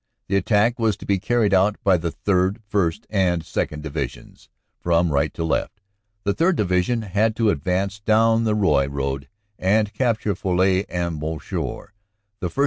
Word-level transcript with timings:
The 0.29 0.35
attack 0.35 0.79
was 0.79 0.97
to 0.97 1.05
be 1.05 1.19
carried 1.19 1.53
out 1.53 1.75
by 1.83 1.97
the 1.97 2.11
3rd., 2.11 2.57
1st., 2.71 3.05
and 3.11 3.43
2nd. 3.43 3.83
Divisions 3.83 4.49
from 4.79 5.11
right 5.13 5.31
to 5.35 5.43
left. 5.43 5.79
The 6.23 6.33
3rd. 6.33 6.55
Division 6.55 7.01
had 7.03 7.35
to 7.35 7.51
advance 7.51 7.99
down 7.99 8.43
the 8.43 8.55
Roye 8.55 8.87
road 8.87 9.27
and 9.59 9.93
capture 9.93 10.33
Folies 10.33 10.85
and 10.89 11.19
Bouchoir. 11.19 11.93
The 12.39 12.49
1st. 12.49 12.59